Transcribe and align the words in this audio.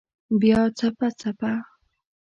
بیا 0.39 0.61
څپه، 0.77 1.07
څپه 1.19 1.51